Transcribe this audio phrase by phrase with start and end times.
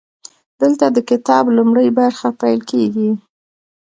[0.59, 3.09] دلته د کتاب لومړۍ برخه پیل کیږي.